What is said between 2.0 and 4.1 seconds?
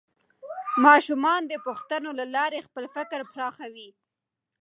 له لارې خپل فکر پراخوي